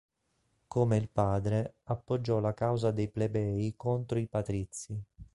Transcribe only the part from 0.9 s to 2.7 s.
il padre appoggiò la